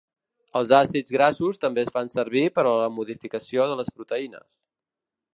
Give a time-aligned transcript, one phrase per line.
[0.59, 4.49] Els àcids grassos també es fan servir per a la modificació de les proteïnes.